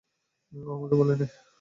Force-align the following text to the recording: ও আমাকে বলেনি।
ও 0.53 0.69
আমাকে 0.75 0.95
বলেনি। 0.99 1.25